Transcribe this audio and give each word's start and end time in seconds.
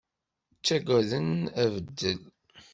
Ttagaden 0.57 1.29
abeddel. 1.63 2.21